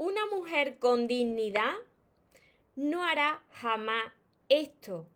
[0.00, 1.74] una mujer con dignidad
[2.74, 4.10] no hará jamás
[4.48, 5.06] esto.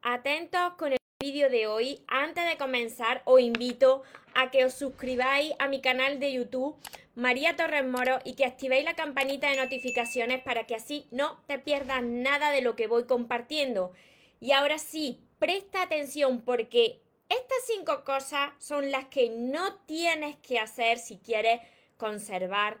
[0.00, 2.02] Atentos con el vídeo de hoy.
[2.06, 6.74] Antes de comenzar, os invito a que os suscribáis a mi canal de YouTube
[7.14, 11.58] María Torres Moro y que activéis la campanita de notificaciones para que así no te
[11.58, 13.92] pierdas nada de lo que voy compartiendo.
[14.40, 20.58] Y ahora sí, presta atención porque estas cinco cosas son las que no tienes que
[20.58, 21.60] hacer si quieres
[21.98, 22.80] conservar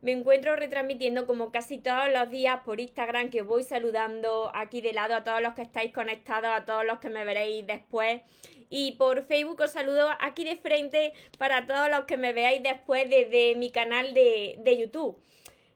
[0.00, 4.80] Me encuentro retransmitiendo como casi todos los días por Instagram, que os voy saludando aquí
[4.80, 8.22] de lado a todos los que estáis conectados, a todos los que me veréis después.
[8.70, 13.10] Y por Facebook os saludo aquí de frente para todos los que me veáis después
[13.10, 15.18] desde mi canal de, de YouTube.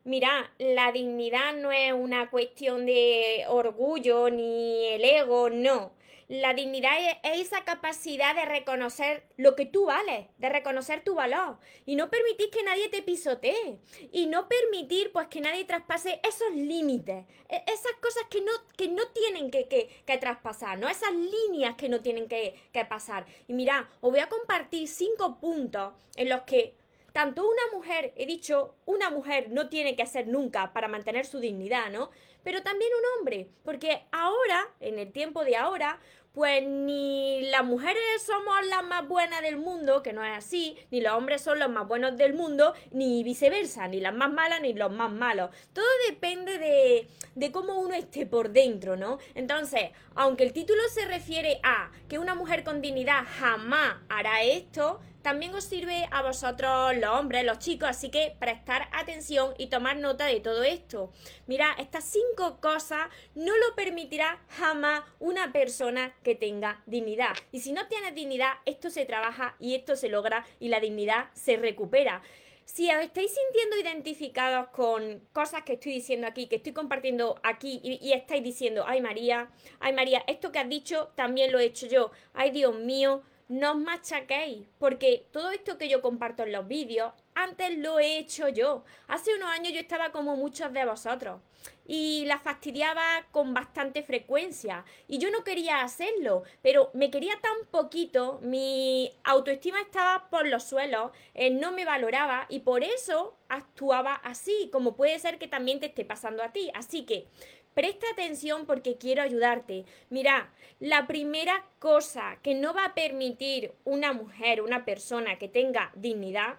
[0.05, 5.92] Mira, la dignidad no es una cuestión de orgullo ni el ego, no.
[6.28, 6.92] La dignidad
[7.23, 12.11] es, esa capacidad de reconocer lo que tú vales, de reconocer tu valor y no
[12.11, 13.78] permitir que nadie te pisotee
[14.12, 18.89] y no permitir pues que nadie traspase esos límites, e, esas cosas que no, que
[18.89, 20.89] no tienen que, que, traspasar, ¿no?
[20.89, 23.27] Esas líneas que no tienen que, que pasar.
[23.48, 26.75] Y mira, os voy a compartir cinco puntos en los que
[27.12, 31.41] tanto una mujer, he dicho, una mujer no tiene que hacer nunca para mantener su
[31.41, 32.11] dignidad, ¿no?
[32.42, 36.00] Pero también un hombre, porque ahora, en el tiempo de ahora,
[36.32, 41.00] pues ni las mujeres somos las más buenas del mundo, que no es así, ni
[41.00, 44.72] los hombres son los más buenos del mundo, ni viceversa, ni las más malas ni
[44.72, 45.50] los más malos.
[45.74, 49.19] Todo depende de, de cómo uno esté por dentro, ¿no?
[49.34, 55.00] Entonces, aunque el título se refiere a que una mujer con dignidad jamás hará esto,
[55.22, 59.97] también os sirve a vosotros los hombres, los chicos, así que prestar atención y tomar
[59.97, 61.12] nota de todo esto.
[61.47, 67.34] Mira, estas cinco cosas no lo permitirá jamás una persona que tenga dignidad.
[67.53, 71.31] Y si no tienes dignidad, esto se trabaja y esto se logra y la dignidad
[71.34, 72.22] se recupera.
[72.65, 77.81] Si os estáis sintiendo identificados con cosas que estoy diciendo aquí, que estoy compartiendo aquí
[77.82, 79.50] y, y, estáis diciendo, ay María,
[79.81, 83.72] ay María, esto que has dicho también lo he hecho yo, ay Dios mío, no
[83.72, 88.48] os machaquéis, porque todo esto que yo comparto en los vídeos, antes lo he hecho
[88.48, 88.82] yo.
[89.08, 91.40] Hace unos años yo estaba como muchos de vosotros
[91.86, 97.66] y la fastidiaba con bastante frecuencia y yo no quería hacerlo, pero me quería tan
[97.70, 101.10] poquito, mi autoestima estaba por los suelos,
[101.52, 106.06] no me valoraba y por eso actuaba así, como puede ser que también te esté
[106.06, 106.70] pasando a ti.
[106.74, 107.28] Así que
[107.75, 109.84] Presta atención porque quiero ayudarte.
[110.10, 115.91] Mira, la primera cosa que no va a permitir una mujer, una persona que tenga
[115.94, 116.56] dignidad,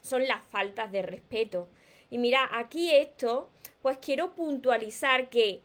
[0.00, 1.68] son las faltas de respeto.
[2.10, 3.50] Y mira, aquí esto,
[3.82, 5.60] pues quiero puntualizar que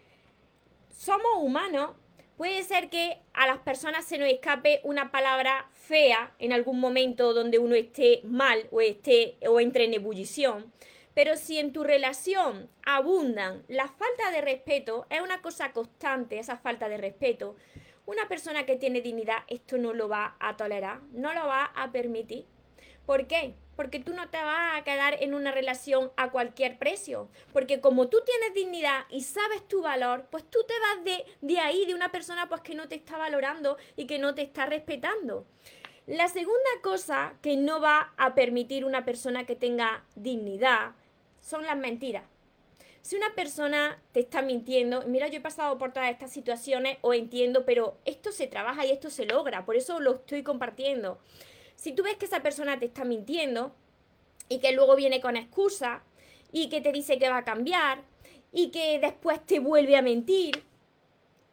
[0.90, 1.92] somos humanos.
[2.36, 7.34] Puede ser que a las personas se nos escape una palabra fea en algún momento
[7.34, 10.72] donde uno esté mal o esté o entre en ebullición.
[11.19, 16.56] Pero si en tu relación abundan la falta de respeto, es una cosa constante esa
[16.56, 17.57] falta de respeto,
[18.06, 21.91] una persona que tiene dignidad esto no lo va a tolerar, no lo va a
[21.91, 22.46] permitir.
[23.06, 23.53] ¿Por qué?
[23.75, 27.28] Porque tú no te vas a quedar en una relación a cualquier precio.
[27.52, 31.59] Porque como tú tienes dignidad y sabes tu valor, pues tú te vas de, de
[31.59, 34.68] ahí, de una persona pues que no te está valorando y que no te está
[34.68, 35.46] respetando.
[36.08, 40.94] La segunda cosa que no va a permitir una persona que tenga dignidad
[41.50, 42.24] son las mentiras.
[43.02, 47.14] Si una persona te está mintiendo, mira, yo he pasado por todas estas situaciones o
[47.14, 51.18] entiendo, pero esto se trabaja y esto se logra, por eso lo estoy compartiendo.
[51.76, 53.74] Si tú ves que esa persona te está mintiendo
[54.47, 56.03] y que luego viene con excusa
[56.52, 58.03] y que te dice que va a cambiar
[58.52, 60.64] y que después te vuelve a mentir,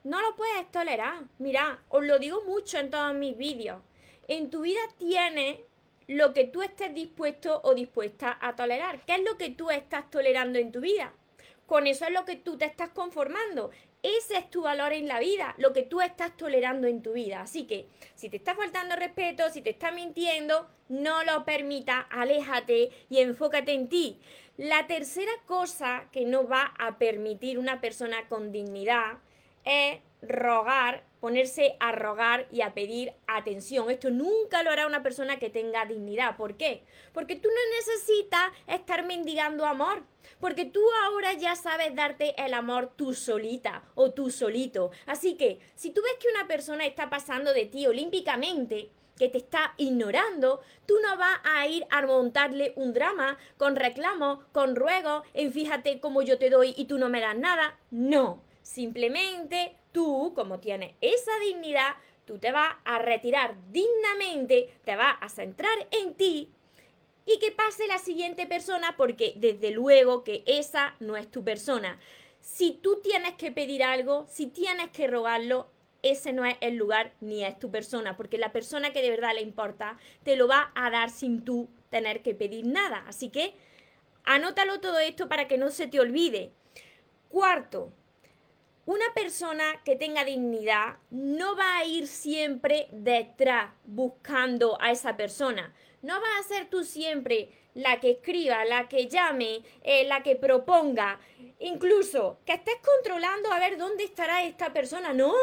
[0.05, 1.25] no lo puedes tolerar.
[1.39, 3.81] Mira, os lo digo mucho en todos mis vídeos.
[4.29, 5.59] En tu vida tienes
[6.07, 9.01] lo que tú estés dispuesto o dispuesta a tolerar.
[9.07, 11.13] ¿Qué es lo que tú estás tolerando en tu vida?
[11.67, 13.71] Con eso es lo que tú te estás conformando.
[14.03, 17.41] Ese es tu valor en la vida, lo que tú estás tolerando en tu vida.
[17.41, 22.91] Así que si te está faltando respeto, si te está mintiendo, no lo permita, aléjate
[23.11, 24.21] y enfócate en ti.
[24.57, 29.19] La tercera cosa que no va a permitir una persona con dignidad
[29.65, 33.91] es rogar ponerse a rogar y a pedir atención.
[33.91, 36.37] Esto nunca lo hará una persona que tenga dignidad.
[36.37, 36.85] ¿Por qué?
[37.13, 40.05] Porque tú no necesitas estar mendigando amor.
[40.39, 44.93] Porque tú ahora ya sabes darte el amor tú solita o tú solito.
[45.05, 49.39] Así que si tú ves que una persona está pasando de ti olímpicamente, que te
[49.39, 55.25] está ignorando, tú no vas a ir a montarle un drama con reclamo, con ruego,
[55.35, 57.81] en fíjate cómo yo te doy y tú no me das nada.
[57.91, 61.97] No, simplemente tú, como tienes esa dignidad,
[62.27, 66.51] tú te vas a retirar dignamente, te vas a centrar en ti
[67.25, 71.99] y que pase la siguiente persona porque desde luego que esa no es tu persona.
[72.43, 75.71] Si tú tienes que pedir algo, si tienes que rogarlo,
[76.03, 79.35] ese no es el lugar ni es tu persona, porque la persona que de verdad
[79.35, 83.03] le importa te lo va a dar sin tú tener que pedir nada.
[83.09, 83.55] Así que
[84.25, 86.53] anótalo todo esto para que no se te olvide.
[87.31, 87.95] Cuarto,
[88.87, 95.75] una persona que tenga dignidad no va a ir siempre detrás buscando a esa persona.
[96.03, 100.37] No vas a ser tú siempre la que escriba, la que llame, eh, la que
[100.37, 101.19] proponga,
[101.59, 105.13] incluso que estés controlando a ver dónde estará esta persona.
[105.13, 105.35] No,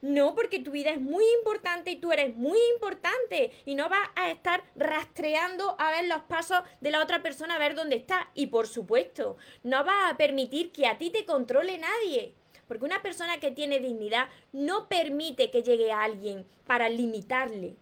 [0.00, 4.08] no, porque tu vida es muy importante y tú eres muy importante y no vas
[4.14, 8.30] a estar rastreando a ver los pasos de la otra persona a ver dónde está.
[8.34, 12.36] Y por supuesto, no vas a permitir que a ti te controle nadie.
[12.74, 17.76] Porque una persona que tiene dignidad no permite que llegue a alguien para limitarle.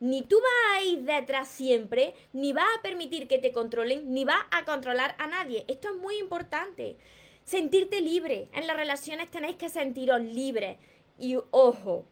[0.00, 4.24] Ni tú vas a ir detrás siempre, ni vas a permitir que te controlen, ni
[4.24, 5.66] vas a controlar a nadie.
[5.68, 6.96] Esto es muy importante.
[7.44, 8.48] Sentirte libre.
[8.54, 10.78] En las relaciones tenéis que sentiros libres
[11.18, 12.06] y ojo,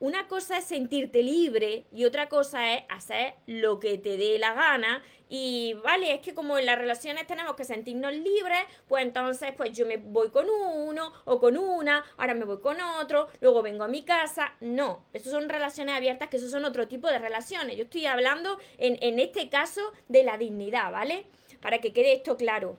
[0.00, 4.54] una cosa es sentirte libre y otra cosa es hacer lo que te dé la
[4.54, 5.02] gana.
[5.28, 9.76] Y vale, es que como en las relaciones tenemos que sentirnos libres, pues entonces pues
[9.76, 13.84] yo me voy con uno o con una, ahora me voy con otro, luego vengo
[13.84, 14.54] a mi casa.
[14.60, 17.76] No, eso son relaciones abiertas, que eso son otro tipo de relaciones.
[17.76, 21.26] Yo estoy hablando en, en este caso de la dignidad, ¿vale?
[21.60, 22.78] Para que quede esto claro.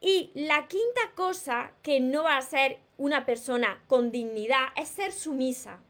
[0.00, 5.12] Y la quinta cosa que no va a ser una persona con dignidad es ser
[5.12, 5.80] sumisa.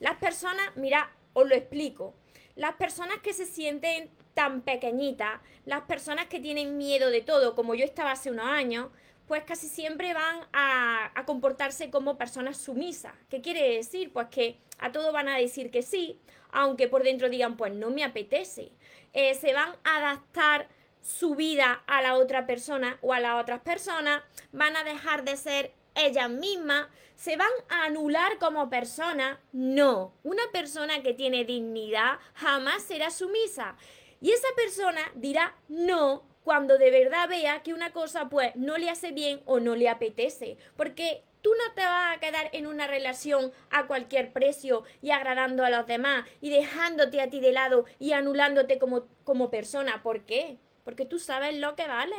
[0.00, 2.14] Las personas, mira, os lo explico.
[2.54, 7.74] Las personas que se sienten tan pequeñitas, las personas que tienen miedo de todo, como
[7.74, 8.88] yo estaba hace unos años,
[9.28, 13.12] pues casi siempre van a, comportarse como personas sumisas.
[13.28, 14.12] ¿Qué quiere decir?
[14.12, 16.18] Pues que a todo van a decir que sí,
[16.50, 18.72] aunque por dentro digan, pues no me apetece.
[19.12, 20.68] Eh, se van a adaptar
[21.02, 24.22] su vida a la otra persona o a las otras personas,
[24.52, 25.72] van a dejar de ser
[26.06, 29.40] ellas mismas, se van a anular como persona.
[29.52, 33.76] No, una persona que tiene dignidad jamás será sumisa.
[34.20, 38.90] Y esa persona dirá no cuando de verdad vea que una cosa pues no le
[38.90, 40.56] hace bien o no le apetece.
[40.76, 45.64] Porque tú no te vas a quedar en una relación a cualquier precio y agradando
[45.64, 50.02] a los demás y dejándote a ti de lado y anulándote como, como persona.
[50.02, 50.58] ¿Por qué?
[50.88, 52.16] porque tú sabes lo que vale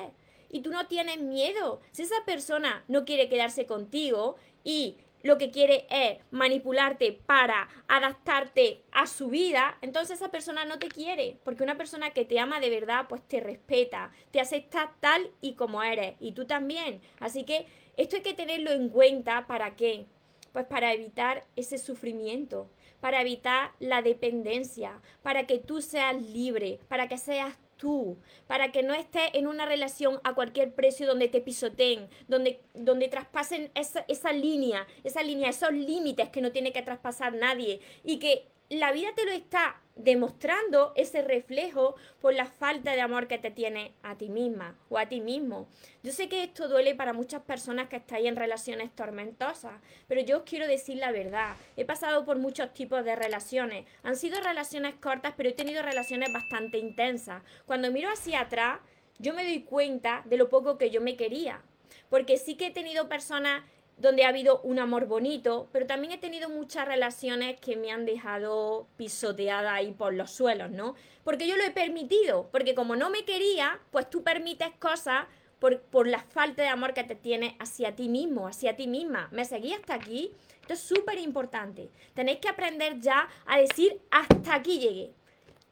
[0.49, 1.81] y tú no tienes miedo.
[1.91, 8.83] Si esa persona no quiere quedarse contigo y lo que quiere es manipularte para adaptarte
[8.91, 12.59] a su vida, entonces esa persona no te quiere, porque una persona que te ama
[12.59, 17.01] de verdad, pues te respeta, te acepta tal y como eres, y tú también.
[17.19, 17.65] Así que
[17.97, 20.05] esto hay que tenerlo en cuenta, ¿para qué?
[20.53, 22.69] Pues para evitar ese sufrimiento,
[23.01, 28.83] para evitar la dependencia, para que tú seas libre, para que seas tú, para que
[28.83, 34.05] no estés en una relación a cualquier precio donde te pisoteen, donde, donde traspasen esa,
[34.07, 38.91] esa línea, esa línea, esos límites que no tiene que traspasar nadie y que la
[38.91, 43.93] vida te lo está demostrando ese reflejo por la falta de amor que te tiene
[44.01, 45.67] a ti misma o a ti mismo.
[46.03, 49.73] Yo sé que esto duele para muchas personas que estáis en relaciones tormentosas,
[50.07, 51.55] pero yo os quiero decir la verdad.
[51.75, 53.85] He pasado por muchos tipos de relaciones.
[54.03, 57.43] Han sido relaciones cortas, pero he tenido relaciones bastante intensas.
[57.65, 58.79] Cuando miro hacia atrás,
[59.17, 61.61] yo me doy cuenta de lo poco que yo me quería.
[62.09, 63.63] Porque sí que he tenido personas
[63.99, 68.05] donde ha habido un amor bonito, pero también he tenido muchas relaciones que me han
[68.05, 70.95] dejado pisoteada ahí por los suelos, ¿no?
[71.23, 75.25] Porque yo lo he permitido, porque como no me quería, pues tú permites cosas
[75.59, 79.27] por, por la falta de amor que te tienes hacia ti mismo, hacia ti misma.
[79.31, 80.31] ¿Me seguí hasta aquí?
[80.61, 81.89] Esto es súper importante.
[82.13, 85.11] Tenéis que aprender ya a decir hasta aquí llegué.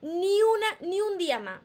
[0.02, 1.62] Ni una, ni un día más.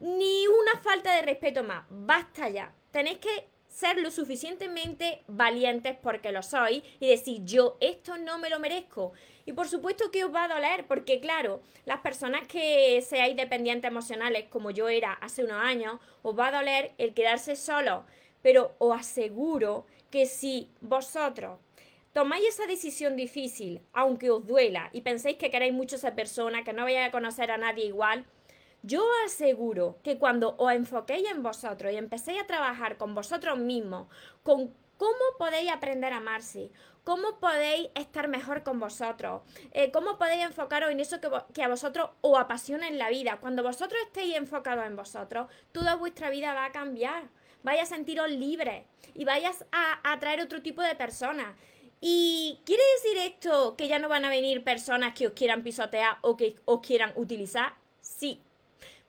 [0.00, 1.84] Ni una falta de respeto más.
[1.88, 2.74] Basta ya.
[2.90, 8.50] Tenéis que ser lo suficientemente valientes porque lo sois y decir yo esto no me
[8.50, 9.12] lo merezco.
[9.46, 13.88] Y por supuesto que os va a doler porque claro, las personas que seáis dependientes
[13.90, 18.04] emocionales como yo era hace unos años, os va a doler el quedarse solo.
[18.42, 21.58] Pero os aseguro que si vosotros
[22.12, 26.64] tomáis esa decisión difícil, aunque os duela y penséis que queréis mucho a esa persona,
[26.64, 28.26] que no vayáis a conocer a nadie igual,
[28.82, 34.08] yo aseguro que cuando os enfoquéis en vosotros y empecéis a trabajar con vosotros mismos,
[34.42, 36.70] con cómo podéis aprender a amarse,
[37.04, 41.18] cómo podéis estar mejor con vosotros, eh, cómo podéis enfocaros en eso
[41.52, 43.38] que, a vosotros os apasiona en la vida.
[43.40, 47.28] Cuando vosotros estéis enfocados en vosotros, toda vuestra vida va a cambiar.
[47.62, 48.84] Vais a sentiros libres
[49.14, 51.54] y vayas a, a atraer otro tipo de personas.
[52.00, 56.16] ¿Y quiere decir esto que ya no van a venir personas que os quieran pisotear
[56.22, 57.74] o que os quieran utilizar?
[58.00, 58.40] Sí,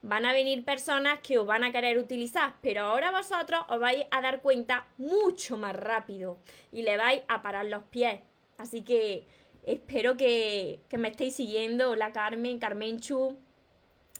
[0.02, 4.04] van a venir personas que os van a querer utilizar, pero ahora vosotros os vais
[4.10, 6.38] a dar cuenta mucho más rápido
[6.72, 8.20] y le vais a parar los pies.
[8.58, 9.26] Así que
[9.64, 11.90] espero que, me estéis siguiendo.
[11.90, 13.38] Hola Carmen, Carmenchu,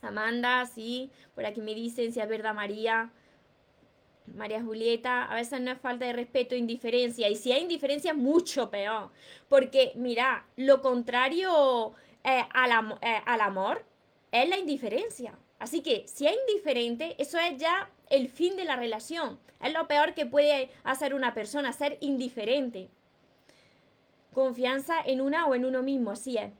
[0.02, 3.12] Amanda, sí, por aquí me dicen si es verdad María.
[4.26, 7.28] María Julieta, a veces no es falta de respeto, indiferencia.
[7.28, 9.10] Y si hay indiferencia, mucho peor.
[9.48, 13.84] Porque, mira, lo contrario eh, eh, al amor
[14.30, 15.36] es la indiferencia.
[15.62, 19.38] Así que si es indiferente, eso es ya el fin de la relación.
[19.62, 22.90] Es lo peor que puede hacer una persona, ser indiferente.
[24.34, 26.52] Confianza en una o en uno mismo, así es.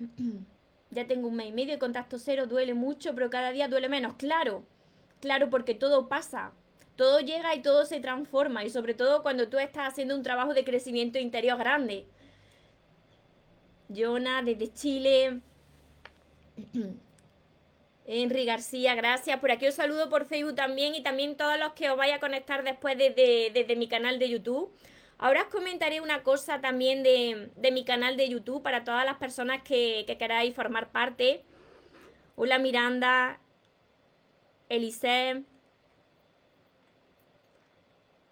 [0.90, 3.88] ya tengo un mes y medio de contacto cero, duele mucho, pero cada día duele
[3.88, 4.14] menos.
[4.14, 4.64] Claro,
[5.20, 6.50] claro, porque todo pasa.
[6.96, 8.64] Todo llega y todo se transforma.
[8.64, 12.08] Y sobre todo cuando tú estás haciendo un trabajo de crecimiento interior grande.
[13.88, 15.42] Jonah, desde Chile.
[18.06, 19.38] Henry García, gracias.
[19.38, 22.20] Por aquí os saludo por Facebook también y también todos los que os vaya a
[22.20, 24.72] conectar después desde, mi canal de YouTube.
[25.18, 29.62] Ahora os comentaré una cosa también de, mi canal de YouTube para todas las personas
[29.62, 31.44] que, queráis formar parte.
[32.36, 33.40] Hola Miranda,
[34.70, 35.42] Elise,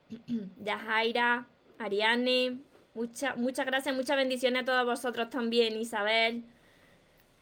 [0.64, 1.48] Yajaira,
[1.78, 2.60] Ariane.
[2.94, 6.44] muchas gracias, muchas bendiciones a todos vosotros también, Isabel.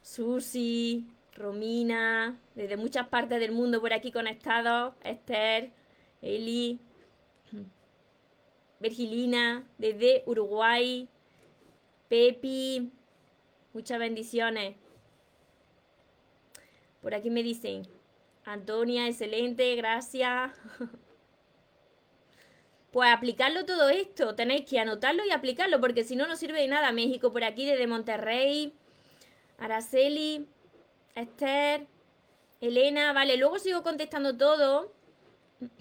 [0.05, 5.73] Susi, Romina, desde muchas partes del mundo por aquí conectados, Esther,
[6.21, 6.79] Eli,
[8.81, 11.09] Virgilina, desde Uruguay,
[12.09, 12.93] Pepi,
[13.73, 14.77] muchas bendiciones.
[17.01, 17.89] Por aquí me dicen,
[18.45, 20.53] Antonia, excelente, gracias.
[22.93, 26.69] Pues aplicarlo todo esto, tenéis que anotarlo y aplicarlo, porque si no, no sirve de
[26.69, 26.93] nada.
[26.93, 28.73] México por aquí, desde Monterrey,
[29.65, 30.47] Araceli,
[31.15, 31.87] Esther,
[32.61, 34.93] Elena, vale, luego sigo contestando todo.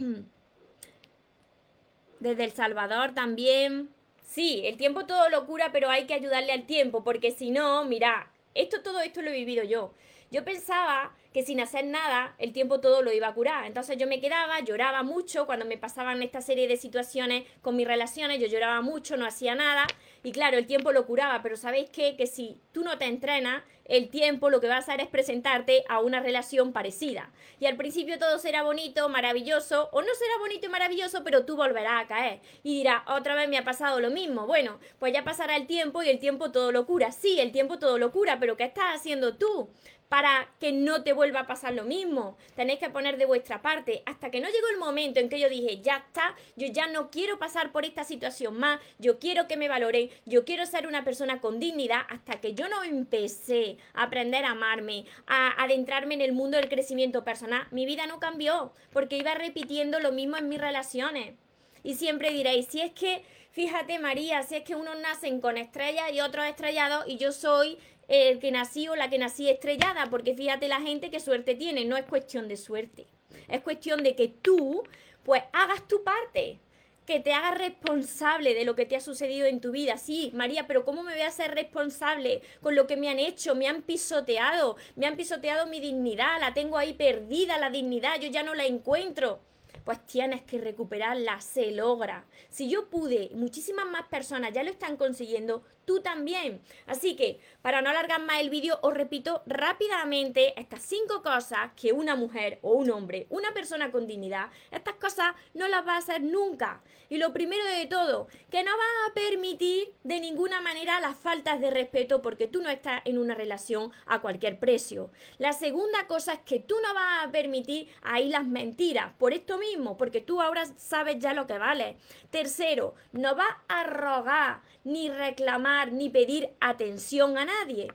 [2.22, 3.90] Desde El Salvador también.
[4.22, 7.84] Sí, el tiempo todo lo cura, pero hay que ayudarle al tiempo, porque si no,
[7.84, 9.94] mira, esto, todo esto lo he vivido yo.
[10.32, 13.66] Yo pensaba que sin hacer nada el tiempo todo lo iba a curar.
[13.66, 17.88] Entonces yo me quedaba, lloraba mucho cuando me pasaban esta serie de situaciones con mis
[17.88, 19.88] relaciones, yo lloraba mucho, no hacía nada
[20.24, 22.16] y claro, el tiempo lo curaba, pero ¿sabéis qué?
[22.16, 25.84] Que si tú no te entrenas, el tiempo lo que va a hacer es presentarte
[25.90, 27.30] a una relación parecida.
[27.60, 31.58] Y al principio todo será bonito, maravilloso, o no será bonito y maravilloso, pero tú
[31.58, 32.40] volverás a caer.
[32.64, 34.48] Y dirás, otra vez me ha pasado lo mismo.
[34.48, 37.12] Bueno, pues ya pasará el tiempo y el tiempo todo lo cura.
[37.12, 39.70] Sí, el tiempo todo lo cura, pero ¿qué estás haciendo tú?
[40.14, 42.38] para que no te vuelva a pasar lo mismo.
[42.56, 44.04] Tenéis que poner de vuestra parte.
[44.06, 47.10] Hasta que no llegó el momento en que yo dije, ya está, yo ya no
[47.10, 51.04] quiero pasar por esta situación más, yo quiero que me valoren, yo quiero ser una
[51.04, 56.22] persona con dignidad, hasta que yo no empecé a aprender a amarme, a adentrarme en
[56.22, 60.50] el mundo del crecimiento personal, mi vida no cambió, porque iba repitiendo lo mismo en
[60.50, 61.36] mis relaciones.
[61.84, 66.12] Y siempre diréis, si es que, fíjate María, si es que unos nacen con estrellas
[66.12, 70.34] y otros estrellados y yo soy el que nací o la que nací estrellada, porque
[70.34, 73.06] fíjate la gente qué suerte tiene, no es cuestión de suerte,
[73.48, 74.84] es cuestión de que tú
[75.24, 76.60] pues hagas tu parte,
[77.06, 79.98] que te hagas responsable de lo que te ha sucedido en tu vida.
[79.98, 83.56] Sí, María, pero ¿cómo me voy a hacer responsable con lo que me han hecho?
[83.56, 88.30] Me han pisoteado, me han pisoteado mi dignidad, la tengo ahí perdida, la dignidad, yo
[88.30, 89.42] ya no la encuentro
[89.84, 92.26] pues tienes que recuperarla, se logra.
[92.50, 96.62] Si yo pude, muchísimas más personas ya lo están consiguiendo, tú también.
[96.88, 101.94] Así que, para no alargar más el vídeo, os repito rápidamente estas cinco cosas que
[101.94, 105.98] una mujer o un hombre, una persona con dignidad, estas cosas no las va a
[106.00, 106.82] hacer nunca.
[107.10, 111.60] Y lo primero de todo, que no va a permitir de ninguna manera las faltas
[111.60, 115.12] de respeto porque tú no estás en una relación a cualquier precio.
[115.38, 119.58] La segunda cosa es que tú no vas a permitir ahí las mentiras, por esto
[119.58, 121.98] mismo, porque tú ahora sabes ya lo que vale.
[122.32, 127.92] Tercero, no vas a rogar, ni reclamar, ni pedir atención a nadie.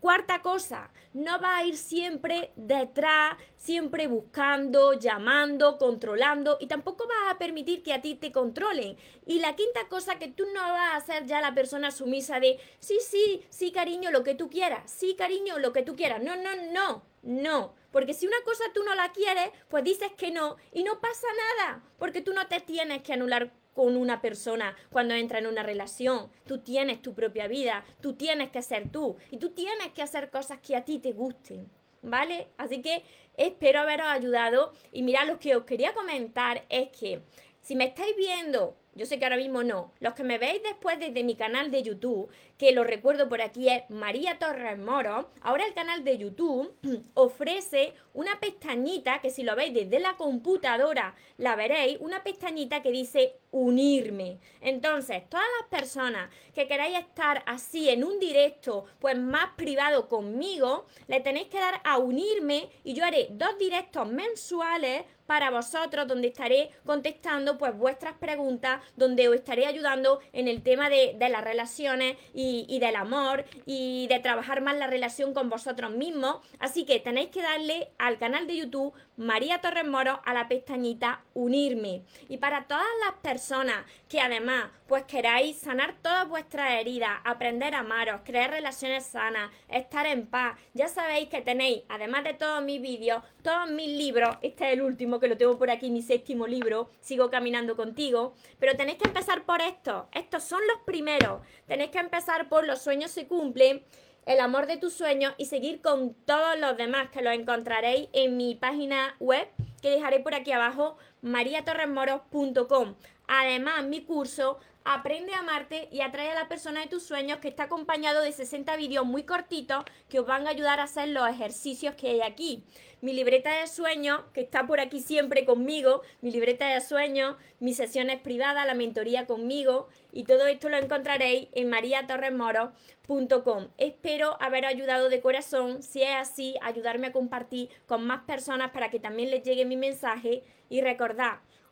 [0.00, 7.34] Cuarta cosa, no vas a ir siempre detrás, siempre buscando, llamando, controlando y tampoco vas
[7.34, 8.96] a permitir que a ti te controlen.
[9.24, 12.60] Y la quinta cosa que tú no vas a ser ya la persona sumisa de,
[12.78, 16.22] sí, sí, sí, cariño, lo que tú quieras, sí, cariño, lo que tú quieras.
[16.22, 17.74] No, no, no, no.
[17.90, 21.26] Porque si una cosa tú no la quieres, pues dices que no y no pasa
[21.58, 25.62] nada, porque tú no te tienes que anular con una persona cuando entra en una
[25.62, 26.30] relación.
[26.46, 30.30] Tú tienes tu propia vida, tú tienes que ser tú y tú tienes que hacer
[30.30, 31.70] cosas que a ti te gusten.
[32.02, 32.48] ¿Vale?
[32.56, 33.02] Así que
[33.36, 37.20] espero haberos ayudado y mira lo que os quería comentar es que
[37.60, 39.92] si me estáis viendo yo sé que ahora mismo no.
[40.00, 43.68] Los que me veis después desde mi canal de YouTube, que lo recuerdo por aquí
[43.68, 46.74] es María Torres Moro, ahora el canal de YouTube
[47.14, 52.90] ofrece una pestañita que si lo veis desde la computadora la veréis, una pestañita que
[52.90, 54.38] dice unirme.
[54.60, 60.86] Entonces, todas las personas que queráis estar así en un directo, pues más privado conmigo,
[61.06, 66.28] le tenéis que dar a unirme y yo haré dos directos mensuales para vosotros donde
[66.28, 72.16] estaré contestando pues vuestras preguntas donde os estaré ayudando en el tema de, las relaciones
[72.32, 76.36] y, del amor y de trabajar más la relación con vosotros mismos.
[76.58, 81.22] Así que tenéis que darle al canal de YouTube María Torres Moro a la pestañita
[81.34, 82.02] unirme.
[82.28, 87.80] Y para todas las personas que además pues queráis sanar todas vuestras heridas, aprender a
[87.80, 92.80] amaros, crear relaciones sanas, estar en paz, ya sabéis que tenéis, además de todos mis
[92.80, 96.46] vídeos, todos mis libros, este es el último que lo tengo por aquí, mi séptimo
[96.46, 100.08] libro, Sigo Caminando Contigo, pero tenéis que empezar por esto.
[100.12, 101.40] Estos son los primeros.
[101.66, 103.84] Tenéis que empezar por Los sueños se cumplen,
[104.26, 108.36] El amor de tus sueños y seguir con todos los demás que los encontraréis en
[108.36, 109.48] mi página web
[109.80, 112.96] que dejaré por aquí abajo, mariatorresmoros.com.
[113.28, 117.48] Además, mi curso Aprende a amarte y atrae a la persona de tus sueños que
[117.48, 121.28] está acompañado de 60 vídeos muy cortitos que os van a ayudar a hacer los
[121.28, 122.62] ejercicios que hay aquí.
[123.00, 127.76] Mi libreta de sueños, que está por aquí siempre conmigo, mi libreta de sueños, mis
[127.76, 133.66] sesiones privadas, la mentoría conmigo y todo esto lo encontraréis en mariatorresmoros.com.
[133.78, 138.88] Espero haber ayudado de corazón, si es así, ayudarme a compartir con más personas para
[138.88, 141.40] que también les llegue mi mensaje y recordad,